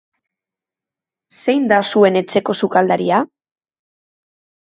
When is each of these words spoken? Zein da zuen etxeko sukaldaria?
Zein 1.41 1.67
da 1.73 1.77
zuen 1.95 2.17
etxeko 2.23 2.57
sukaldaria? 2.61 3.19